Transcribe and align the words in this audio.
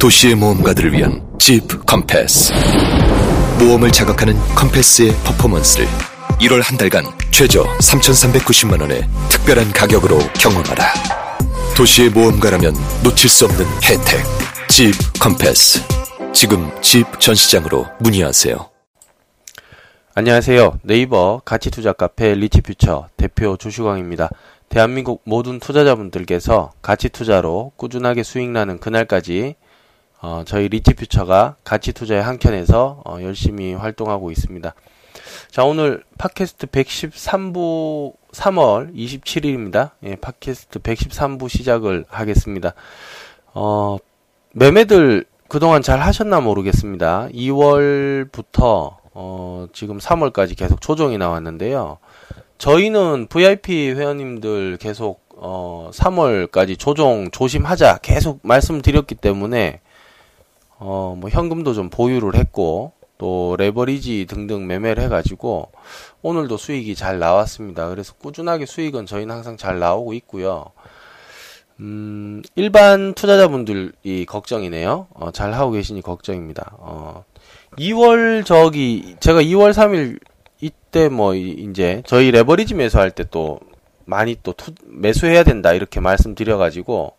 도시의 0.00 0.34
모험가들을 0.34 0.94
위한 0.94 1.22
Jeep 1.38 1.84
Compass. 1.84 2.54
모험을 3.58 3.92
자극하는 3.92 4.34
Compass의 4.56 5.12
퍼포먼스를 5.24 5.86
1월 6.40 6.62
한 6.62 6.78
달간 6.78 7.04
최저 7.30 7.64
3,390만 7.64 8.80
원의 8.80 9.02
특별한 9.28 9.72
가격으로 9.72 10.16
경험하라. 10.40 10.94
도시의 11.76 12.08
모험가라면 12.08 12.72
놓칠 13.04 13.28
수 13.28 13.44
없는 13.44 13.66
혜택. 13.82 14.24
Jeep 14.70 14.94
Compass. 15.20 15.82
지금 16.32 16.70
Jeep 16.80 17.20
전시장으로 17.20 17.86
문의하세요. 17.98 18.56
안녕하세요. 20.14 20.78
네이버 20.82 21.42
가치투자 21.44 21.92
카페 21.92 22.32
리치퓨처 22.32 23.08
대표 23.18 23.58
조슈광입니다. 23.58 24.30
대한민국 24.70 25.20
모든 25.26 25.58
투자자분들께서 25.58 26.70
가치투자로 26.80 27.72
꾸준하게 27.76 28.22
수익 28.22 28.48
나는 28.48 28.78
그날까지 28.78 29.56
어, 30.22 30.42
저희 30.44 30.68
리치퓨처가 30.68 31.56
가치 31.64 31.92
투자의 31.92 32.22
한 32.22 32.38
켠에서 32.38 33.02
어, 33.04 33.18
열심히 33.22 33.72
활동하고 33.72 34.30
있습니다. 34.30 34.74
자, 35.50 35.64
오늘 35.64 36.04
팟캐스트 36.18 36.66
113부 36.66 38.14
3월 38.32 38.94
27일입니다. 38.94 39.92
예, 40.04 40.16
팟캐스트 40.16 40.80
113부 40.80 41.48
시작을 41.48 42.04
하겠습니다. 42.08 42.74
어, 43.54 43.96
매매들 44.52 45.24
그동안 45.48 45.82
잘 45.82 46.00
하셨나 46.00 46.40
모르겠습니다. 46.40 47.28
2월부터 47.32 48.96
어, 49.12 49.66
지금 49.72 49.98
3월까지 49.98 50.56
계속 50.56 50.80
조정이 50.80 51.18
나왔는데요. 51.18 51.98
저희는 52.58 53.26
VIP 53.28 53.92
회원님들 53.92 54.76
계속 54.76 55.22
어, 55.34 55.90
3월까지 55.92 56.78
조정 56.78 57.30
조심하자 57.30 57.98
계속 58.02 58.40
말씀드렸기 58.42 59.14
때문에 59.14 59.80
어, 60.80 61.14
뭐 61.16 61.30
현금도 61.30 61.74
좀 61.74 61.90
보유를 61.90 62.34
했고 62.34 62.92
또 63.18 63.54
레버리지 63.58 64.26
등등 64.26 64.66
매매를 64.66 65.02
해가지고 65.04 65.70
오늘도 66.22 66.56
수익이 66.56 66.94
잘 66.94 67.18
나왔습니다. 67.18 67.88
그래서 67.90 68.14
꾸준하게 68.14 68.66
수익은 68.66 69.06
저희는 69.06 69.34
항상 69.34 69.56
잘 69.56 69.78
나오고 69.78 70.14
있고요. 70.14 70.72
음, 71.80 72.42
일반 72.56 73.14
투자자분들이 73.14 74.24
걱정이네요. 74.26 75.06
어, 75.14 75.30
잘 75.30 75.52
하고 75.52 75.70
계시니 75.70 76.02
걱정입니다. 76.02 76.72
어, 76.78 77.24
2월 77.78 78.44
저기 78.44 79.16
제가 79.20 79.42
2월 79.42 79.72
3일 79.72 80.18
이때 80.60 81.08
뭐 81.08 81.34
이제 81.34 82.02
저희 82.06 82.30
레버리지 82.30 82.74
매수할 82.74 83.10
때 83.10 83.24
또 83.30 83.60
많이 84.10 84.36
또 84.42 84.52
투, 84.52 84.72
매수해야 84.86 85.44
된다 85.44 85.72
이렇게 85.72 86.00
말씀드려가지고 86.00 87.14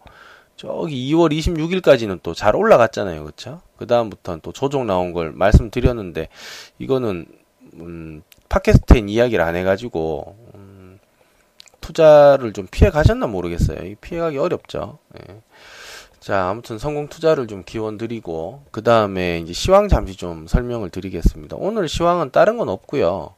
저기 0.61 1.11
2월 1.11 1.31
26일까지는 1.35 2.21
또 2.21 2.35
잘 2.35 2.55
올라갔잖아요, 2.55 3.23
그렇죠? 3.23 3.61
그 3.77 3.87
다음부터는 3.87 4.41
또 4.43 4.51
조정 4.51 4.85
나온 4.85 5.11
걸 5.11 5.31
말씀드렸는데 5.31 6.27
이거는 6.77 7.25
음, 7.79 8.21
팟캐스트엔 8.49 9.09
이야기를 9.09 9.43
안 9.43 9.55
해 9.55 9.63
가지고 9.63 10.35
음, 10.53 10.99
투자를 11.79 12.53
좀 12.53 12.67
피해 12.69 12.91
가셨나 12.91 13.25
모르겠어요. 13.25 13.95
피해가기 14.01 14.37
어렵죠. 14.37 14.99
예. 15.17 15.41
자, 16.19 16.49
아무튼 16.49 16.77
성공 16.77 17.07
투자를 17.07 17.47
좀 17.47 17.63
기원 17.65 17.97
드리고 17.97 18.61
그 18.69 18.83
다음에 18.83 19.39
이제 19.39 19.53
시황 19.53 19.87
잠시 19.87 20.15
좀 20.15 20.45
설명을 20.45 20.91
드리겠습니다. 20.91 21.55
오늘 21.59 21.89
시황은 21.89 22.29
다른 22.29 22.57
건 22.59 22.69
없고요. 22.69 23.33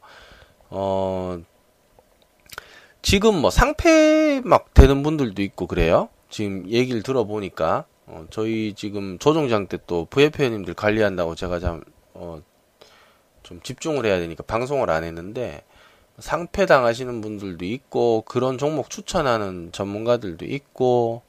어, 0.68 1.38
지금 3.00 3.40
뭐 3.40 3.48
상패 3.48 4.42
막 4.44 4.74
되는 4.74 5.02
분들도 5.02 5.40
있고 5.40 5.66
그래요. 5.66 6.10
지금 6.28 6.68
얘기를 6.68 7.02
들어보니까 7.02 7.86
어, 8.06 8.26
저희 8.30 8.74
지금 8.74 9.18
조정장 9.18 9.66
때또 9.66 10.06
VF님들 10.06 10.74
관리한다고 10.74 11.34
제가 11.34 11.58
참, 11.58 11.82
어, 12.12 12.42
좀 13.42 13.60
집중을 13.62 14.04
해야 14.04 14.18
되니까 14.18 14.42
방송을 14.42 14.90
안 14.90 15.04
했는데 15.04 15.62
상패 16.18 16.66
당하시는 16.66 17.20
분들도 17.20 17.64
있고 17.64 18.22
그런 18.26 18.58
종목 18.58 18.90
추천하는 18.90 19.70
전문가들도 19.72 20.44
있고 20.44 21.22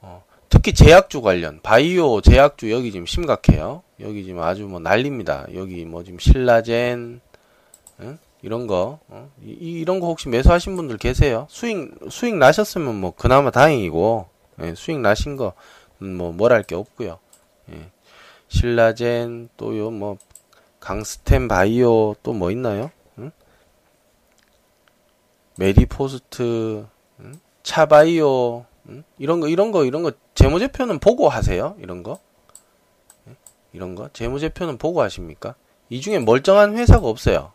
어, 0.00 0.24
특히 0.48 0.72
제약주 0.74 1.22
관련 1.22 1.60
바이오 1.62 2.20
제약주 2.20 2.70
여기 2.70 2.92
지금 2.92 3.06
심각해요. 3.06 3.82
여기 4.00 4.24
지금 4.24 4.42
아주 4.42 4.66
뭐 4.66 4.80
난립니다. 4.80 5.46
여기 5.54 5.84
뭐 5.84 6.04
지금 6.04 6.18
신라젠 6.18 7.20
응? 8.00 8.18
이런 8.42 8.66
거 8.66 9.00
어? 9.08 9.30
이, 9.42 9.50
이런 9.80 10.00
거 10.00 10.06
혹시 10.06 10.28
매수하신 10.28 10.76
분들 10.76 10.96
계세요? 10.98 11.46
수익 11.50 11.90
수익 12.10 12.36
나셨으면 12.36 12.94
뭐 13.00 13.12
그나마 13.16 13.50
다행이고 13.50 14.26
예, 14.62 14.74
수익 14.74 14.98
나신 15.00 15.36
거뭐뭘할게 15.36 16.74
없고요. 16.74 17.18
예. 17.72 17.90
신라젠 18.48 19.48
또 19.56 19.76
요 19.76 19.90
뭐 19.90 20.16
강스템 20.80 21.48
바이오 21.48 22.14
또 22.22 22.32
뭐 22.32 22.50
있나요? 22.52 22.90
응? 23.18 23.30
메디포스트 25.56 26.86
응? 27.20 27.32
차바이오 27.62 28.64
응? 28.88 29.04
이런 29.18 29.40
거 29.40 29.48
이런 29.48 29.72
거 29.72 29.84
이런 29.84 30.02
거 30.02 30.12
재무제표는 30.34 30.98
보고 31.00 31.28
하세요. 31.28 31.74
이런 31.80 32.02
거 32.02 32.18
예? 33.28 33.34
이런 33.72 33.94
거 33.94 34.08
재무제표는 34.12 34.78
보고 34.78 35.02
하십니까? 35.02 35.54
이 35.90 36.00
중에 36.00 36.18
멀쩡한 36.20 36.76
회사가 36.76 37.06
없어요. 37.08 37.52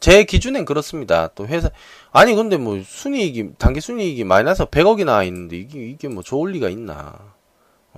제 0.00 0.24
기준엔 0.24 0.64
그렇습니다. 0.64 1.28
또 1.34 1.46
회사 1.46 1.70
아니 2.12 2.34
근데 2.34 2.56
뭐 2.56 2.80
순이익이 2.84 3.52
단기 3.58 3.80
순이익이 3.80 4.24
마이너스 4.24 4.64
100억이 4.66 5.04
나와 5.04 5.22
있는데 5.24 5.56
이게 5.56 5.80
이게 5.86 6.08
뭐 6.08 6.22
좋을 6.22 6.52
리가 6.52 6.68
있나? 6.68 7.14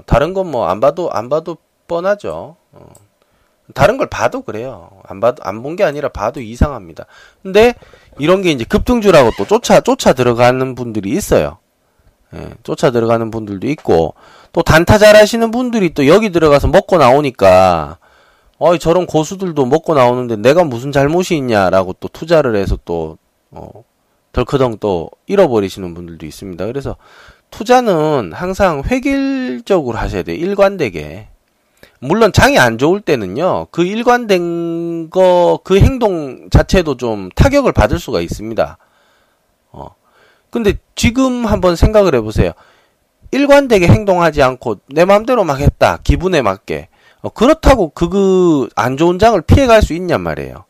다른 0.07 0.35
건 0.35 0.49
뭐 0.51 0.67
안 0.69 0.81
봐도 0.81 1.11
안 1.11 1.29
봐도 1.29 1.57
뻔하죠. 1.89 2.57
어. 2.73 2.87
다른 3.75 3.97
걸 3.97 4.09
봐도 4.09 4.43
그래요. 4.43 4.91
안 5.05 5.19
봐도 5.21 5.43
안 5.45 5.63
본 5.63 5.77
게 5.77 5.85
아니라 5.85 6.09
봐도 6.09 6.41
이상합니다. 6.41 7.07
근데 7.43 7.75
이런 8.19 8.43
게 8.43 8.51
이제 8.51 8.65
급등주라고 8.65 9.33
또 9.39 9.45
쫓아 9.47 9.81
쫓아 9.81 10.13
들어가는 10.13 10.75
분들이 10.75 11.11
있어요. 11.11 11.59
예, 12.35 12.51
쫓아 12.65 12.91
들어가는 12.91 13.31
분들도 13.31 13.67
있고 13.69 14.15
또 14.53 14.63
단타 14.63 14.99
잘하시는 14.99 15.51
분들이 15.51 15.95
또 15.95 16.07
여기 16.07 16.31
들어가서 16.31 16.69
먹고 16.69 16.99
나오니까 16.99 17.99
어이 18.59 18.79
저런 18.79 19.07
고수들도 19.07 19.67
먹고 19.67 19.95
나오는데 19.95 20.37
내가 20.37 20.65
무슨 20.65 20.93
잘못이 20.93 21.37
있냐라고 21.37 21.95
또 22.01 22.09
투자를 22.09 22.57
해서 22.57 22.79
또 22.85 23.19
어, 23.51 23.85
덜커덩 24.33 24.79
또 24.81 25.11
잃어버리시는 25.27 25.95
분들도 25.95 26.25
있습니다. 26.27 26.67
그래서 26.67 26.97
투자는 27.51 28.33
항상 28.35 28.83
획일적으로 28.87 29.99
하셔야 29.99 30.23
돼요. 30.23 30.37
일관되게. 30.37 31.29
물론 32.01 32.33
장이 32.33 32.59
안 32.59 32.77
좋을 32.79 33.01
때는요. 33.01 33.69
그 33.71 33.83
일관된 33.85 35.11
거 35.11 35.59
그 35.65 35.79
행동 35.79 36.49
자체도 36.51 36.97
좀 36.97 37.31
타격을 37.35 37.73
받을 37.73 37.99
수가 37.99 38.21
있습니다. 38.21 38.79
어. 39.73 39.89
근데 40.51 40.75
지금 40.95 41.47
한번 41.47 41.77
생각을 41.77 42.15
해 42.15 42.21
보세요. 42.21 42.53
일관되게 43.31 43.89
행동하지 43.89 44.43
않고 44.43 44.77
내 44.89 45.05
마음대로 45.05 45.45
막 45.45 45.61
했다. 45.61 45.99
기분에 46.05 46.43
맞게. 46.43 46.89
어, 47.27 47.31
그렇다고 47.31 47.89
그 47.91 48.69
안 48.77 48.97
좋은 48.97 49.19
장을 49.19 49.41
피해갈 49.43 49.83
수 49.83 49.95
있냔 49.95 50.21
말이에요. 50.21 50.65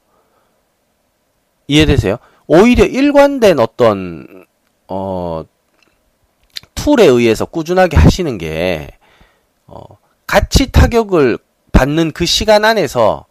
이해되세요? 1.68 2.16
오히려 2.46 2.84
일관된 2.86 3.58
어떤 3.58 4.46
어 4.88 5.44
툴에 6.74 7.04
의해서 7.04 7.44
꾸준하게 7.44 7.96
하시는 7.96 8.38
게 8.38 8.88
어, 9.66 9.82
같이 10.26 10.70
타격을 10.70 11.38
받는 11.72 12.12
그 12.12 12.24
시간 12.24 12.64
안에서 12.64 13.26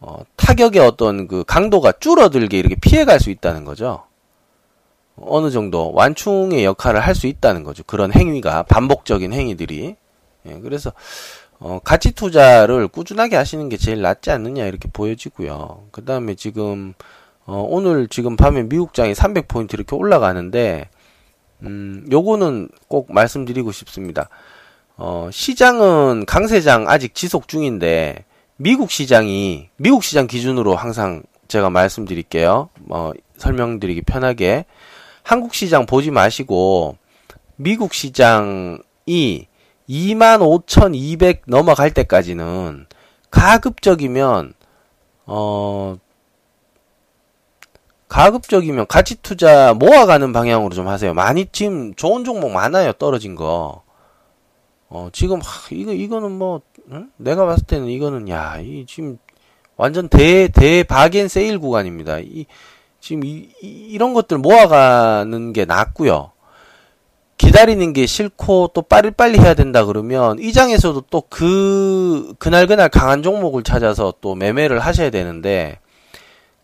어, 0.00 0.22
타격의 0.36 0.80
어떤 0.80 1.28
그 1.28 1.44
강도가 1.44 1.92
줄어들게 1.92 2.58
이렇게 2.58 2.76
피해갈 2.76 3.20
수 3.20 3.30
있다는 3.30 3.64
거죠. 3.64 4.04
어느 5.16 5.50
정도 5.50 5.92
완충의 5.92 6.64
역할을 6.64 7.00
할 7.00 7.14
수 7.14 7.26
있다는 7.26 7.62
거죠. 7.64 7.82
그런 7.84 8.12
행위가 8.12 8.62
반복적인 8.64 9.32
행위들이. 9.34 9.96
예, 10.46 10.60
그래서 10.60 10.92
어, 11.64 11.78
가치 11.78 12.10
투자를 12.10 12.88
꾸준하게 12.88 13.36
하시는 13.36 13.68
게 13.68 13.76
제일 13.76 14.02
낫지 14.02 14.32
않느냐 14.32 14.66
이렇게 14.66 14.88
보여지고요. 14.92 15.84
그 15.92 16.04
다음에 16.04 16.34
지금 16.34 16.92
어, 17.46 17.64
오늘 17.68 18.08
지금 18.08 18.36
밤에 18.36 18.64
미국장이 18.64 19.12
300포인트 19.12 19.74
이렇게 19.74 19.94
올라가는데 19.94 20.88
음, 21.62 22.04
요거는 22.10 22.68
꼭 22.88 23.12
말씀드리고 23.12 23.70
싶습니다. 23.70 24.28
어, 24.96 25.30
시장은 25.32 26.26
강세장 26.26 26.88
아직 26.88 27.14
지속 27.14 27.46
중인데 27.46 28.24
미국 28.56 28.90
시장이 28.90 29.68
미국 29.76 30.02
시장 30.02 30.26
기준으로 30.26 30.74
항상 30.74 31.22
제가 31.46 31.70
말씀드릴게요. 31.70 32.70
어, 32.88 33.12
설명드리기 33.36 34.02
편하게 34.02 34.64
한국 35.22 35.54
시장 35.54 35.86
보지 35.86 36.10
마시고 36.10 36.96
미국 37.54 37.94
시장이 37.94 39.46
25,200 39.86 41.42
넘어갈 41.46 41.90
때까지는 41.92 42.86
가급적이면 43.30 44.54
어 45.26 45.96
가급적이면 48.08 48.88
가치 48.88 49.16
투자 49.22 49.72
모아가는 49.72 50.32
방향으로 50.34 50.74
좀 50.74 50.86
하세요. 50.86 51.14
많이 51.14 51.46
지금 51.50 51.94
좋은 51.94 52.24
종목 52.24 52.50
많아요. 52.50 52.92
떨어진 52.92 53.34
거. 53.34 53.82
어, 54.90 55.08
지금, 55.10 55.40
하, 55.40 55.68
이거, 55.70 55.92
이거는 55.92 56.32
뭐, 56.32 56.60
응? 56.90 57.10
내가 57.16 57.46
봤을 57.46 57.64
때는 57.64 57.88
이거는, 57.88 58.28
야, 58.28 58.58
이, 58.60 58.84
지금, 58.86 59.16
완전 59.78 60.10
대, 60.10 60.48
대바겐 60.48 61.28
세일 61.28 61.58
구간입니다. 61.58 62.18
이, 62.18 62.44
지금 63.00 63.24
이, 63.24 63.48
이, 63.62 63.96
런 63.96 64.12
것들 64.12 64.36
모아가는 64.36 65.54
게 65.54 65.64
낫고요. 65.64 66.31
기다리는 67.46 67.92
게 67.92 68.06
싫고 68.06 68.70
또 68.72 68.82
빨리빨리 68.82 69.38
해야 69.40 69.54
된다 69.54 69.84
그러면 69.84 70.38
이 70.38 70.52
장에서도 70.52 71.02
또 71.10 71.22
그 71.28 72.34
그날 72.38 72.66
그날 72.66 72.88
강한 72.88 73.22
종목을 73.22 73.62
찾아서 73.64 74.14
또 74.20 74.34
매매를 74.34 74.78
하셔야 74.80 75.10
되는데 75.10 75.78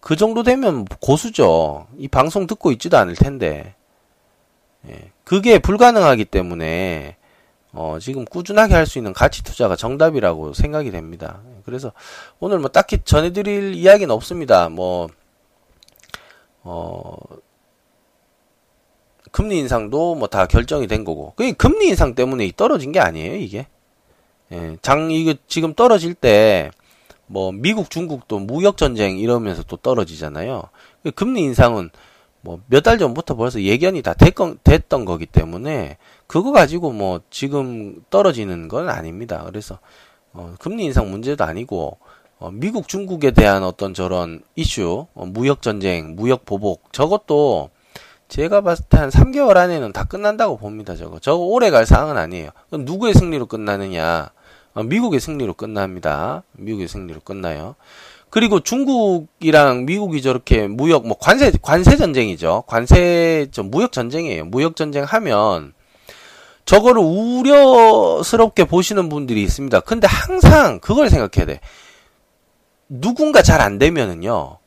그 0.01 0.15
정도 0.17 0.43
되면 0.43 0.85
고수죠. 0.85 1.87
이 1.99 2.07
방송 2.09 2.47
듣고 2.47 2.71
있지도 2.73 2.97
않을 2.99 3.15
텐데. 3.17 3.75
예, 4.89 5.11
그게 5.25 5.59
불가능하기 5.59 6.25
때문에 6.27 7.17
어, 7.73 7.99
지금 8.01 8.25
꾸준하게 8.25 8.75
할 8.75 8.87
수 8.87 8.99
있는 8.99 9.13
가치 9.13 9.43
투자가 9.43 9.75
정답이라고 9.77 10.55
생각이 10.55 10.91
됩니다. 10.91 11.41
그래서 11.65 11.93
오늘 12.41 12.59
뭐 12.61 12.69
딱히 12.71 12.99
전해드릴 13.05 13.75
이야기는 13.75 14.15
없습니다. 14.15 14.69
뭐 14.69 15.09
어, 16.63 17.17
금리 19.33 19.59
인상도 19.59 20.15
뭐 20.15 20.29
다 20.29 20.47
결정이 20.47 20.87
된 20.87 21.05
거고. 21.05 21.33
그 21.37 21.53
금리 21.55 21.89
인상 21.89 22.15
때문에 22.15 22.51
떨어진 22.57 22.93
게 22.93 23.01
아니에요, 23.01 23.37
이게. 23.37 23.67
예, 24.53 24.77
장, 24.83 25.11
이거 25.11 25.35
지금 25.47 25.75
떨어질 25.75 26.15
때, 26.15 26.71
뭐, 27.27 27.53
미국, 27.53 27.91
중국도 27.91 28.39
무역전쟁 28.39 29.19
이러면서 29.19 29.63
또 29.65 29.77
떨어지잖아요. 29.77 30.65
그 31.03 31.11
금리 31.11 31.43
인상은 31.43 31.91
뭐, 32.41 32.61
몇 32.69 32.83
달 32.83 32.99
전부터 32.99 33.35
벌써 33.37 33.61
예견이 33.61 34.01
다 34.03 34.15
됐건, 34.15 34.59
됐던 34.65 35.05
거기 35.05 35.27
때문에, 35.27 35.99
그거 36.27 36.53
가지고 36.53 36.93
뭐, 36.93 37.21
지금 37.31 38.03
떨어지는 38.11 38.69
건 38.69 38.89
아닙니다. 38.89 39.43
그래서, 39.47 39.79
어, 40.33 40.55
금리 40.59 40.85
인상 40.85 41.11
문제도 41.11 41.43
아니고, 41.45 41.99
어, 42.39 42.51
미국, 42.53 42.89
중국에 42.89 43.33
대한 43.33 43.65
어떤 43.65 43.93
저런 43.93 44.41
이슈, 44.57 45.07
어, 45.15 45.27
무역전쟁, 45.27 46.15
무역보복, 46.17 46.93
저것도 46.93 47.71
제가 48.29 48.61
봤을 48.61 48.85
때 48.89 48.99
한 48.99 49.09
3개월 49.11 49.57
안에는 49.57 49.93
다 49.93 50.05
끝난다고 50.05 50.59
봅니다, 50.59 50.97
저거. 50.97 51.19
저거 51.19 51.45
오래 51.45 51.71
갈 51.71 51.87
사항은 51.87 52.17
아니에요. 52.17 52.51
누구의 52.73 53.15
승리로 53.15 53.47
끝나느냐? 53.47 54.31
어, 54.75 54.83
미국의 54.83 55.21
승리로 55.21 55.55
끝납니다. 55.55 56.43
미국의 56.53 56.89
승리로 56.89 57.21
끝나요. 57.21 57.75
그리고 58.31 58.61
중국이랑 58.61 59.87
미국이 59.87 60.21
저렇게 60.21 60.67
무역, 60.69 61.07
뭐 61.07 61.17
관세, 61.19 61.51
관세 61.63 61.97
전쟁이죠. 61.97 62.65
관세, 62.67 63.47
저 63.51 63.63
무역 63.63 63.93
전쟁이에요. 63.93 64.45
무역 64.45 64.77
전쟁 64.77 65.05
하면, 65.05 65.73
저거를 66.67 67.01
우려스럽게 67.03 68.65
보시는 68.65 69.09
분들이 69.09 69.43
있습니다. 69.43 69.81
근데 69.81 70.07
항상 70.07 70.81
그걸 70.81 71.09
생각해야 71.09 71.47
돼. 71.47 71.61
누군가 72.91 73.41
잘 73.43 73.63
안 73.63 73.79
되면은요. 73.79 74.58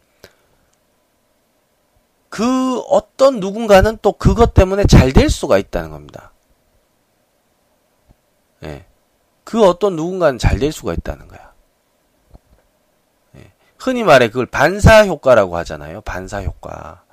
그 2.32 2.80
어떤 2.90 3.42
누군가는 3.42 3.98
또 4.02 4.14
그것 4.14 4.54
때문에 4.54 4.86
잘 4.86 5.12
될 5.12 5.30
수가 5.30 5.58
있다는 5.58 5.92
겁니다. 5.92 6.32
예. 8.64 8.86
그 9.44 9.66
어떤 9.66 9.98
누군가는 9.98 10.40
잘 10.40 10.58
될 10.58 10.72
수가 10.72 10.94
있다는 10.94 11.28
거야. 11.28 11.52
예. 13.36 13.52
흔히 13.78 14.04
말해 14.06 14.30
그걸 14.30 14.46
반사 14.46 15.06
효과라고 15.08 15.58
하잖아요. 15.58 16.00
반사 16.02 16.42
효과. 16.44 17.04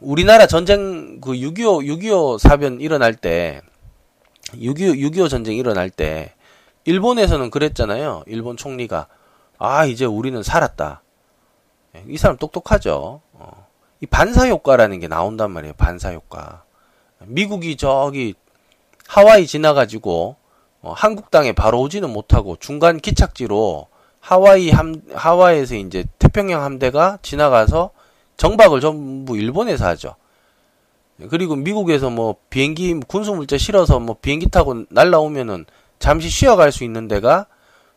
우리나라 0.00 0.46
전쟁 0.46 1.20
그 1.20 1.32
6.25 1.32 1.84
6.25 2.00 2.38
사변 2.38 2.80
일어날 2.80 3.12
때 3.12 3.60
6.25 4.52 5.10
6.25 5.10 5.28
전쟁 5.28 5.56
일어날 5.56 5.90
때 5.90 6.32
일본에서는 6.84 7.50
그랬잖아요. 7.50 8.22
일본 8.26 8.56
총리가 8.56 9.08
아, 9.58 9.84
이제 9.84 10.04
우리는 10.04 10.40
살았다. 10.44 11.02
예, 11.96 12.04
이 12.06 12.16
사람 12.18 12.36
똑똑하죠. 12.36 13.20
어. 13.94 13.98
이 14.00 14.06
반사 14.06 14.48
효과라는 14.48 15.00
게 15.00 15.08
나온단 15.08 15.50
말이에요. 15.50 15.74
반사 15.74 16.12
효과. 16.12 16.64
미국이 17.20 17.76
저기 17.76 18.34
하와이 19.06 19.46
지나가지고 19.46 20.36
어, 20.82 20.92
한국 20.94 21.30
땅에 21.30 21.52
바로 21.52 21.80
오지는 21.80 22.10
못하고 22.10 22.56
중간 22.60 22.98
기착지로 22.98 23.88
하와이 24.20 24.70
함 24.70 25.02
하와이에서 25.14 25.76
이제 25.76 26.04
태평양 26.18 26.62
함대가 26.62 27.18
지나가서 27.22 27.90
정박을 28.36 28.80
전부 28.80 29.36
일본에서 29.36 29.86
하죠. 29.88 30.16
그리고 31.30 31.54
미국에서 31.54 32.10
뭐 32.10 32.36
비행기 32.50 33.00
군수 33.06 33.34
물자 33.34 33.56
실어서 33.56 34.00
뭐 34.00 34.16
비행기 34.20 34.48
타고 34.50 34.84
날라오면은 34.90 35.64
잠시 35.98 36.28
쉬어갈 36.28 36.72
수 36.72 36.84
있는 36.84 37.06
데가 37.06 37.46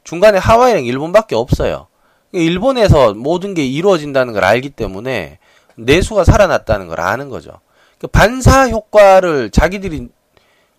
중간에 0.03 0.37
하와이랑 0.37 0.85
일본밖에 0.85 1.35
없어요. 1.35 1.87
일본에서 2.31 3.13
모든 3.13 3.53
게 3.53 3.65
이루어진다는 3.65 4.33
걸 4.33 4.43
알기 4.43 4.69
때문에 4.69 5.39
내수가 5.77 6.23
살아났다는 6.25 6.87
걸 6.87 6.99
아는 7.01 7.29
거죠. 7.29 7.59
그 7.99 8.07
반사 8.07 8.69
효과를 8.69 9.49
자기들이 9.51 10.09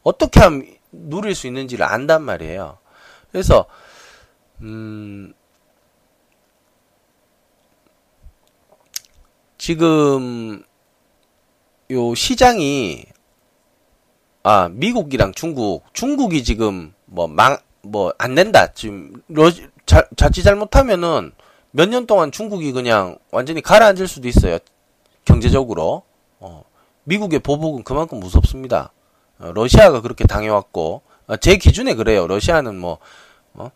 어떻게 0.03 0.41
하면 0.41 0.67
누릴 0.93 1.35
수 1.35 1.47
있는지를 1.47 1.85
안단 1.87 2.23
말이에요. 2.23 2.79
그래서 3.33 3.67
음 4.61 5.33
지금 9.57 10.63
요 11.91 12.15
시장이 12.15 13.05
아 14.43 14.69
미국이랑 14.71 15.33
중국 15.35 15.85
중국이 15.93 16.45
지금 16.45 16.95
뭐 17.07 17.27
망 17.29 17.59
뭐 17.83 18.13
안 18.19 18.35
된다. 18.35 18.73
지금 18.75 19.23
러, 19.29 19.51
자, 19.87 20.05
자칫 20.17 20.43
잘못하면은 20.43 21.33
몇 21.71 21.89
년 21.89 22.07
동안 22.07 22.31
중국이 22.33 22.73
그냥 22.73 23.19
완전히 23.31 23.63
가라앉을 23.63 24.09
수도 24.09 24.29
있어요. 24.29 24.59
경제적으로. 25.25 26.03
어, 26.41 26.65
미국의 27.05 27.41
보복은 27.41 27.85
그만큼 27.85 28.21
무섭습니다. 28.21 28.93
어, 29.39 29.53
러시아가 29.55 30.01
그렇게 30.01 30.25
당해왔고 30.25 31.03
어, 31.27 31.37
제 31.37 31.57
기준에 31.57 31.95
그래요. 31.95 32.27
러시아는 32.27 32.79
뭐 32.79 32.99
어? 33.55 33.71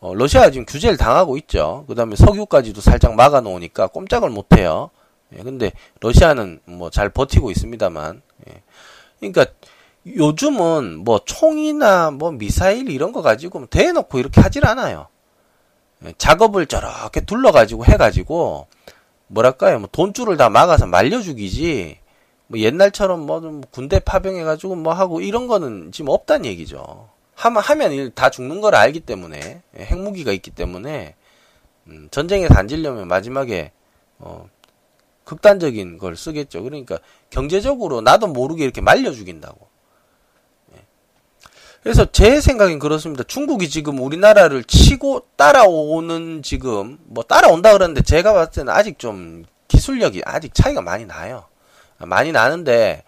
어, 0.00 0.14
러시아가 0.14 0.50
지금 0.50 0.66
규제를 0.66 0.96
당하고 0.96 1.36
있죠. 1.38 1.84
그 1.86 1.94
다음에 1.94 2.16
석유까지도 2.16 2.80
살짝 2.80 3.14
막아놓으니까 3.14 3.88
꼼짝을 3.88 4.30
못해요. 4.30 4.90
예, 5.36 5.42
근데 5.42 5.72
러시아는 6.00 6.60
뭐 6.64 6.90
잘 6.90 7.08
버티고 7.08 7.50
있습니다만. 7.50 8.22
예. 8.48 8.62
그러니까 9.20 9.46
요즘은 10.06 11.04
뭐 11.04 11.20
총이나 11.24 12.10
뭐 12.10 12.32
미사일 12.32 12.90
이런 12.90 13.12
거 13.12 13.22
가지고 13.22 13.66
대놓고 13.66 14.18
이렇게 14.18 14.40
하질 14.40 14.66
않아요. 14.66 15.06
예, 16.04 16.12
작업을 16.18 16.66
저렇게 16.66 17.20
둘러가지고 17.20 17.84
해가지고 17.84 18.66
뭐랄까요, 19.32 19.78
뭐 19.78 19.88
돈줄을 19.90 20.36
다 20.36 20.50
막아서 20.50 20.86
말려 20.86 21.20
죽이지. 21.20 21.98
뭐 22.48 22.60
옛날처럼 22.60 23.20
뭐 23.20 23.62
군대 23.70 23.98
파병해가지고 23.98 24.76
뭐 24.76 24.92
하고 24.92 25.20
이런 25.20 25.46
거는 25.46 25.90
지금 25.90 26.10
없단 26.10 26.44
얘기죠. 26.44 27.08
하면 27.34 27.62
하면 27.62 28.12
다 28.14 28.28
죽는 28.28 28.60
걸 28.60 28.74
알기 28.74 29.00
때문에 29.00 29.62
예, 29.78 29.82
핵무기가 29.82 30.32
있기 30.32 30.50
때문에 30.50 31.14
음, 31.88 32.08
전쟁에서 32.10 32.54
안 32.54 32.68
질려면 32.68 33.08
마지막에 33.08 33.72
어, 34.18 34.48
극단적인 35.24 35.96
걸 35.96 36.14
쓰겠죠. 36.14 36.62
그러니까 36.62 36.98
경제적으로 37.30 38.02
나도 38.02 38.26
모르게 38.26 38.64
이렇게 38.64 38.82
말려 38.82 39.12
죽인다고. 39.12 39.71
그래서 41.82 42.10
제 42.12 42.40
생각엔 42.40 42.78
그렇습니다. 42.78 43.24
중국이 43.24 43.68
지금 43.68 43.98
우리나라를 43.98 44.64
치고 44.64 45.26
따라오는 45.36 46.42
지금 46.42 46.98
뭐 47.04 47.24
따라온다 47.24 47.72
그러는데 47.72 48.02
제가 48.02 48.32
봤을 48.32 48.52
때는 48.52 48.72
아직 48.72 48.98
좀 48.98 49.44
기술력이 49.68 50.22
아직 50.24 50.54
차이가 50.54 50.80
많이 50.80 51.06
나요. 51.06 51.44
많이 51.98 52.30
나는데 52.30 53.04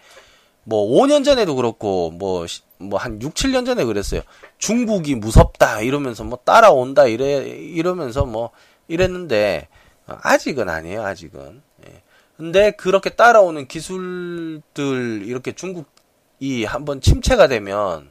뭐 0.65 0.87
5년 0.89 1.25
전에도 1.25 1.55
그렇고 1.55 2.11
뭐 2.11 2.47
뭐 2.79 2.99
한 2.99 3.21
6, 3.21 3.35
7년 3.35 3.67
전에 3.67 3.85
그랬어요. 3.85 4.23
중국이 4.59 5.15
무섭다 5.15 5.81
이러면서 5.81 6.25
뭐 6.25 6.39
따라온다 6.45 7.07
이래 7.07 7.39
이러면서 7.47 8.25
뭐 8.25 8.51
이랬는데 8.89 9.69
아직은 10.07 10.69
아니에요. 10.69 11.03
아직은. 11.05 11.63
예. 11.87 12.03
근데 12.37 12.73
그렇게 12.73 13.11
따라오는 13.11 13.69
기술들 13.69 15.23
이렇게 15.25 15.53
중국이 15.53 16.65
한번 16.65 17.01
침체가 17.01 17.47
되면 17.47 18.11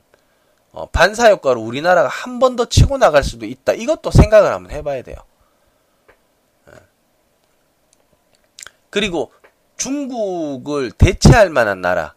어, 0.74 0.88
반사 0.88 1.30
효과로 1.30 1.62
우리나라가 1.62 2.08
한 2.08 2.40
번 2.40 2.56
더 2.56 2.66
치고 2.66 2.98
나갈 2.98 3.24
수도 3.24 3.46
있다. 3.46 3.74
이것도 3.74 4.12
생각을 4.12 4.52
한번 4.52 4.72
해봐야 4.72 5.02
돼요. 5.04 5.18
예. 6.70 6.74
그리고 8.90 9.32
중국을 9.78 10.92
대체할 10.92 11.50
만한 11.50 11.82
나라, 11.82 12.14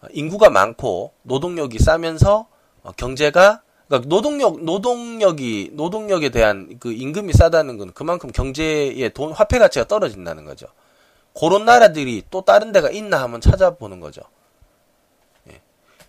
어, 0.00 0.06
인구가 0.12 0.50
많고 0.50 1.12
노동력이 1.22 1.78
싸면서 1.78 2.46
어, 2.82 2.92
경제가 2.92 3.62
그러니까 3.88 4.08
노동력 4.08 4.62
노동력이 4.64 5.70
노동력에 5.74 6.30
대한 6.30 6.76
그 6.80 6.92
임금이 6.92 7.32
싸다는 7.34 7.76
건 7.78 7.92
그만큼 7.92 8.30
경제의 8.32 9.12
돈 9.12 9.32
화폐 9.32 9.58
가치가 9.58 9.86
떨어진다는 9.86 10.44
거죠. 10.44 10.66
그런 11.38 11.64
나라들이 11.64 12.22
또 12.30 12.42
다른 12.42 12.72
데가 12.72 12.90
있나 12.90 13.20
한번 13.22 13.40
찾아보는 13.40 14.00
거죠. 14.00 14.22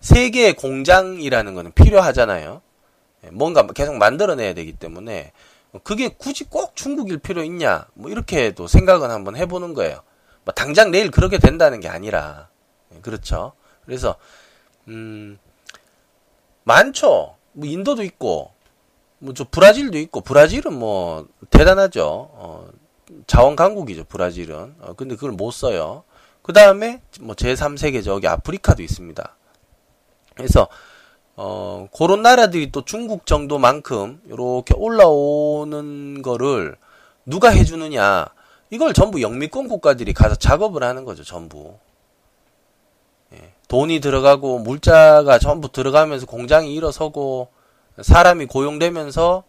세계의 0.06 0.54
공장이라는 0.54 1.54
것은 1.54 1.72
필요하잖아요. 1.72 2.62
예, 3.24 3.30
뭔가 3.30 3.66
계속 3.66 3.96
만들어내야 3.96 4.54
되기 4.54 4.72
때문에 4.72 5.32
그게 5.82 6.08
굳이 6.08 6.44
꼭 6.44 6.76
중국일 6.76 7.18
필요 7.18 7.42
있냐 7.42 7.86
뭐 7.94 8.10
이렇게도 8.10 8.68
생각은 8.68 9.10
한번 9.10 9.34
해보는 9.36 9.74
거예요. 9.74 10.00
뭐 10.44 10.54
당장 10.54 10.92
내일 10.92 11.10
그렇게 11.10 11.38
된다는 11.38 11.80
게 11.80 11.88
아니라 11.88 12.48
예, 12.94 13.00
그렇죠. 13.00 13.52
그래서 13.84 14.14
음 14.86 15.38
많죠. 16.62 17.34
뭐 17.52 17.66
인도도 17.66 18.04
있고 18.04 18.52
뭐 19.18 19.34
저 19.34 19.44
브라질도 19.50 19.98
있고 19.98 20.20
브라질은 20.20 20.72
뭐 20.72 21.26
대단하죠. 21.50 22.06
어, 22.06 22.68
자원 23.26 23.56
강국이죠 23.56 24.04
브라질은. 24.04 24.76
어, 24.80 24.92
근데 24.96 25.16
그걸 25.16 25.32
못 25.32 25.50
써요. 25.50 26.04
그 26.42 26.52
다음에 26.52 27.02
뭐 27.20 27.34
제3세계 27.34 28.04
저기 28.04 28.28
아프리카도 28.28 28.84
있습니다. 28.84 29.35
그래서 30.36 30.68
어 31.34 31.88
그런 31.96 32.22
나라들이 32.22 32.70
또 32.70 32.84
중국 32.84 33.26
정도만큼 33.26 34.22
이렇게 34.26 34.74
올라오는 34.76 36.22
거를 36.22 36.76
누가 37.24 37.50
해주느냐 37.50 38.26
이걸 38.70 38.92
전부 38.92 39.20
영미권 39.20 39.68
국가들이 39.68 40.12
가서 40.12 40.36
작업을 40.36 40.82
하는 40.82 41.04
거죠 41.04 41.24
전부 41.24 41.74
예, 43.34 43.52
돈이 43.68 44.00
들어가고 44.00 44.60
물자가 44.60 45.38
전부 45.38 45.70
들어가면서 45.70 46.26
공장이 46.26 46.74
일어서고 46.74 47.48
사람이 48.00 48.46
고용되면서 48.46 49.44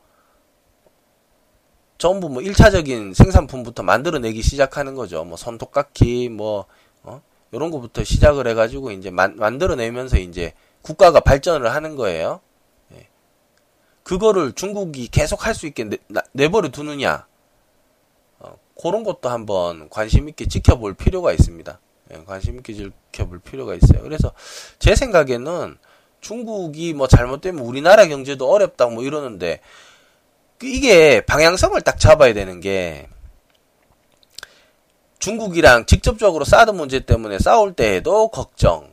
전부 1.97 2.29
뭐 2.29 2.41
1차적인 2.43 3.13
생산품부터 3.13 3.83
만들어내기 3.83 4.41
시작하는 4.41 4.95
거죠. 4.95 5.23
뭐 5.23 5.35
손톱깎이 5.35 6.29
뭐 6.29 6.65
어? 7.03 7.21
이런 7.51 7.71
거부터 7.71 8.03
시작을 8.03 8.47
해가지고 8.47 8.91
이제 8.91 9.09
만, 9.09 9.35
만들어내면서 9.35 10.17
이제 10.17 10.53
국가가 10.87 11.19
발전을 11.19 11.73
하는 11.73 11.97
거예요. 11.97 12.39
예. 12.93 13.07
그거를 14.03 14.53
중국이 14.53 15.09
계속 15.09 15.45
할 15.45 15.53
수 15.53 15.67
있게 15.67 15.83
내, 15.83 15.97
내버려 16.31 16.69
두느냐 16.69 17.27
어, 18.39 18.57
그런 18.81 19.03
것도 19.03 19.27
한번 19.27 19.89
관심 19.89 20.29
있게 20.29 20.47
지켜볼 20.47 20.93
필요가 20.93 21.33
있습니다. 21.33 21.79
예, 22.13 22.23
관심 22.25 22.55
있게 22.57 22.73
지켜볼 22.73 23.39
필요가 23.39 23.75
있어요. 23.75 24.01
그래서 24.01 24.31
제 24.79 24.95
생각에는 24.95 25.77
중국이 26.21 26.93
뭐 26.93 27.07
잘못되면 27.07 27.65
우리나라 27.65 28.05
경제도 28.07 28.49
어렵다 28.49 28.87
뭐 28.87 29.03
이러는데 29.03 29.59
이게 30.63 31.19
방향성을 31.19 31.79
딱 31.81 31.99
잡아야 31.99 32.33
되는 32.33 32.61
게 32.61 33.09
중국이랑 35.19 35.85
직접적으로 35.85 36.45
사드 36.45 36.71
문제 36.71 37.01
때문에 37.01 37.39
싸울 37.39 37.73
때에도 37.73 38.29
걱정, 38.29 38.89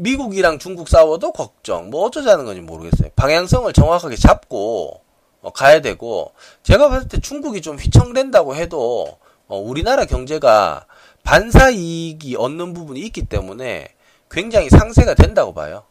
미국이랑 0.00 0.58
중국 0.58 0.88
싸워도 0.88 1.32
걱정, 1.32 1.90
뭐 1.90 2.06
어쩌자는 2.06 2.46
건지 2.46 2.60
모르겠어요. 2.62 3.10
방향성을 3.16 3.70
정확하게 3.72 4.16
잡고 4.16 5.02
어, 5.42 5.50
가야 5.52 5.80
되고 5.80 6.32
제가 6.62 6.88
봤을 6.88 7.08
때 7.08 7.20
중국이 7.20 7.60
좀 7.60 7.76
휘청된다고 7.76 8.56
해도 8.56 9.18
어, 9.46 9.58
우리나라 9.58 10.06
경제가 10.06 10.86
반사 11.22 11.70
이익이 11.70 12.36
얻는 12.36 12.72
부분이 12.72 13.00
있기 13.00 13.26
때문에 13.26 13.88
굉장히 14.30 14.70
상세가 14.70 15.14
된다고 15.14 15.52
봐요. 15.52 15.84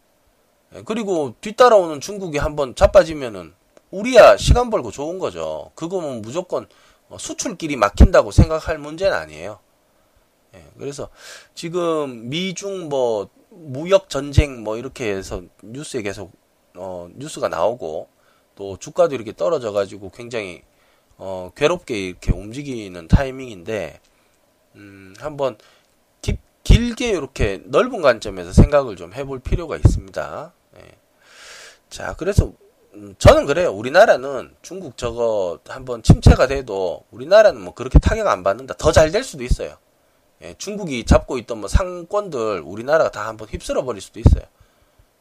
예, 0.75 0.81
그리고 0.85 1.35
뒤따라오는 1.41 2.01
중국이 2.01 2.39
한번 2.39 2.73
자빠지면은 2.75 3.53
우리야 3.91 4.37
시간 4.37 4.71
벌고 4.71 4.91
좋은 4.91 5.19
거죠. 5.19 5.71
그거면 5.75 6.21
무조건 6.21 6.67
어, 7.09 7.17
수출길이 7.19 7.75
막힌다고 7.75 8.31
생각할 8.31 8.79
문제는 8.79 9.15
아니에요. 9.15 9.59
예, 10.55 10.63
그래서 10.79 11.09
지금 11.53 12.29
미중 12.29 12.89
뭐 12.89 13.29
무역 13.49 14.09
전쟁 14.09 14.63
뭐 14.63 14.77
이렇게 14.77 15.11
해서 15.13 15.43
뉴스에 15.63 16.01
계속 16.01 16.31
어, 16.75 17.09
뉴스가 17.15 17.49
나오고 17.49 18.07
또 18.55 18.77
주가도 18.77 19.15
이렇게 19.15 19.33
떨어져 19.35 19.71
가지고 19.71 20.09
굉장히 20.11 20.61
어, 21.17 21.51
괴롭게 21.55 22.07
이렇게 22.09 22.31
움직이는 22.31 23.07
타이밍인데 23.07 23.99
음, 24.75 25.13
한번 25.19 25.57
깊, 26.21 26.39
길게 26.63 27.09
이렇게 27.09 27.61
넓은 27.65 28.01
관점에서 28.01 28.53
생각을 28.53 28.95
좀 28.95 29.13
해볼 29.13 29.39
필요가 29.39 29.75
있습니다. 29.77 30.53
예. 30.77 30.81
자, 31.89 32.15
그래서 32.17 32.53
음, 32.93 33.15
저는 33.19 33.45
그래요. 33.45 33.71
우리나라는 33.71 34.55
중국 34.61 34.97
저거 34.97 35.59
한번 35.67 36.03
침체가 36.03 36.47
돼도 36.47 37.03
우리나라는 37.11 37.61
뭐 37.61 37.73
그렇게 37.73 37.99
타격 37.99 38.27
안 38.27 38.43
받는다. 38.43 38.75
더 38.75 38.91
잘 38.91 39.11
될 39.11 39.23
수도 39.23 39.43
있어요. 39.43 39.77
예, 40.41 40.55
중국이 40.57 41.05
잡고 41.05 41.37
있던 41.39 41.59
뭐 41.59 41.67
상권들 41.67 42.61
우리나라가 42.65 43.11
다 43.11 43.27
한번 43.27 43.47
휩쓸어 43.49 43.83
버릴 43.83 44.01
수도 44.01 44.19
있어요. 44.19 44.43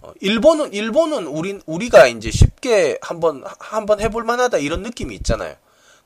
어, 0.01 0.13
일본은 0.21 0.73
일본은 0.73 1.27
우리 1.27 1.61
우리가 1.67 2.07
이제 2.07 2.31
쉽게 2.31 2.99
한번 3.03 3.43
한번 3.59 4.01
해볼 4.01 4.23
만하다 4.25 4.59
이런 4.59 4.83
느낌이 4.83 5.15
있잖아요. 5.17 5.57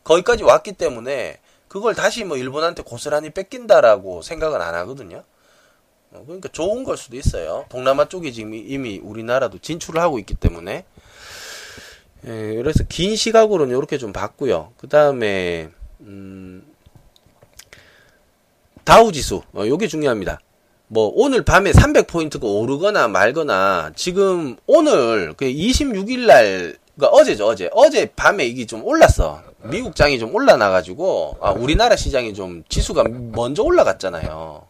거기까지 0.03 0.45
왔기 0.45 0.73
때문에 0.73 1.39
그걸 1.69 1.95
다시 1.95 2.25
뭐 2.25 2.37
일본한테 2.37 2.83
고스란히 2.83 3.31
뺏긴다라고 3.31 4.23
생각은 4.23 4.61
안 4.61 4.75
하거든요. 4.75 5.25
어, 6.13 6.23
그러니까 6.25 6.49
좋은 6.49 6.85
걸 6.85 6.97
수도 6.97 7.17
있어요. 7.17 7.67
동남아 7.69 8.09
쪽에 8.09 8.33
지금 8.33 8.55
이미 8.55 8.99
우리나라도 8.99 9.59
진출을 9.59 10.01
하고 10.01 10.19
있기 10.19 10.35
때문에. 10.35 10.85
예, 12.25 12.55
그래서 12.55 12.85
긴 12.89 13.17
시각으로는 13.17 13.77
이렇게 13.77 13.99
좀 13.99 14.13
봤고요. 14.13 14.73
그 14.79 14.89
다음에 14.89 15.71
음, 16.01 16.65
다우 18.85 19.13
지수, 19.13 19.43
어, 19.55 19.67
요게 19.67 19.87
중요합니다. 19.87 20.41
뭐 20.89 21.11
오늘 21.15 21.43
밤에 21.45 21.73
300포인트가 21.73 22.45
오르거나 22.45 23.09
말거나 23.09 23.93
지금 23.95 24.57
오늘 24.67 25.33
그 25.35 25.47
26일 25.47 26.27
날 26.27 26.77
그러니까 26.97 27.17
어제죠 27.17 27.47
어제. 27.47 27.71
어제 27.73 28.13
밤에 28.15 28.45
이게 28.45 28.67
좀 28.67 28.85
올랐어. 28.85 29.43
미국 29.65 29.97
장이 29.97 30.19
좀 30.19 30.35
올라나가지고 30.35 31.39
아 31.41 31.53
우리나라 31.53 31.97
시장이 31.97 32.35
좀 32.35 32.65
지수가 32.69 33.05
먼저 33.33 33.63
올라갔잖아요. 33.63 34.67